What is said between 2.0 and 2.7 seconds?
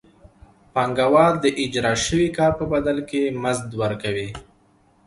شوي کار په